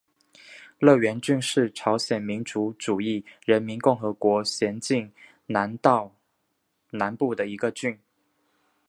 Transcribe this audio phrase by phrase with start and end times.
[0.79, 5.11] 乐园郡是朝鲜民主主义人民共和国咸镜
[5.45, 6.15] 南道
[6.89, 7.99] 南部的一个郡。